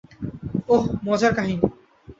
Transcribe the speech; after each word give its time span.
আহ, 0.69 0.83
মজার 1.05 1.31
কাহিনী। 1.35 1.55